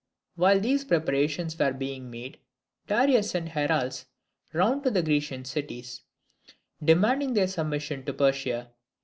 [0.35, 2.39] While these preparations were being made,
[2.87, 4.07] Darius sent heralds
[4.51, 6.01] round to the Grecian cities
[6.83, 8.71] demanding their submission to Persia.